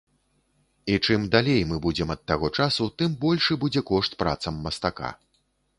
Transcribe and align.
І 0.93 0.95
чым 1.05 1.27
далей 1.35 1.61
мы 1.73 1.77
будзем 1.85 2.15
ад 2.15 2.21
таго 2.33 2.49
часу, 2.57 2.91
тым 3.03 3.11
большы 3.27 3.53
будзе 3.67 3.81
кошт 3.95 4.11
працам 4.25 4.61
мастака. 4.67 5.09